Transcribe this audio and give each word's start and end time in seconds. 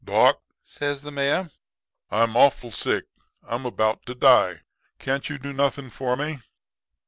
"'Doc,' 0.03 0.41
says 0.63 1.03
the 1.03 1.11
Mayor, 1.11 1.51
'I'm 2.09 2.35
awful 2.35 2.71
sick. 2.71 3.05
I'm 3.47 3.67
about 3.67 4.03
to 4.07 4.15
die. 4.15 4.61
Can't 4.97 5.29
you 5.29 5.37
do 5.37 5.53
nothing 5.53 5.91
for 5.91 6.17
me?' 6.17 6.39